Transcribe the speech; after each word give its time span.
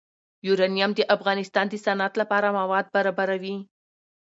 یورانیم 0.47 0.91
د 0.95 0.99
افغانستان 1.15 1.65
د 1.69 1.73
صنعت 1.85 2.13
لپاره 2.21 2.47
مواد 2.59 2.85
برابروي. 2.95 3.57